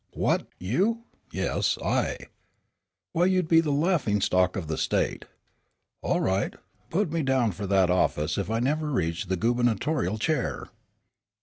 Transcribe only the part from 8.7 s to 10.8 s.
reach the gubernatorial chair."